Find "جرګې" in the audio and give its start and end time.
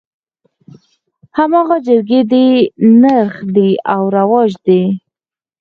1.87-2.21